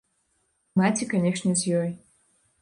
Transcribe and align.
Маці, 0.81 1.09
канешне, 1.11 1.53
з 1.61 1.75
ёй. 1.83 1.89